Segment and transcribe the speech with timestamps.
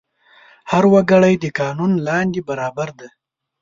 [0.71, 3.09] هر وګړی د قانون لاندې برابر دی.